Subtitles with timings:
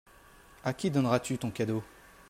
[0.65, 1.83] A qui donneras-tu ton cadeau?